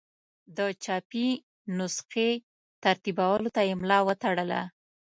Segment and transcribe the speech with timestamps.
[0.57, 1.27] د چاپي
[1.77, 2.29] نسخې
[2.83, 4.61] ترتیبولو ته یې ملا وتړله.